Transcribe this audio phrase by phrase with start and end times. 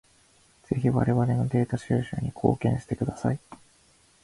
[0.63, 3.39] ぜひ我々のデータ収集に貢献してください。